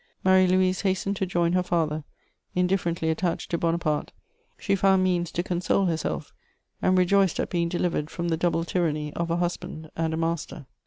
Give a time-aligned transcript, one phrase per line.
[0.23, 2.03] Marie Louise hastened to join her father:
[2.55, 4.11] indifferently attached to Bonaparte,
[4.57, 6.33] she found means to console herself
[6.81, 10.65] and rejoiced at being delivered from the double tyranny of a husband and a master.